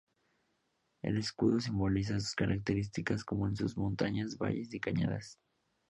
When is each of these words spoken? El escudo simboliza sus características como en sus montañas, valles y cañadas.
El 1.03 1.19
escudo 1.19 1.59
simboliza 1.59 2.19
sus 2.19 2.33
características 2.33 3.23
como 3.23 3.45
en 3.47 3.55
sus 3.55 3.77
montañas, 3.77 4.39
valles 4.39 4.73
y 4.73 4.79
cañadas. 4.79 5.37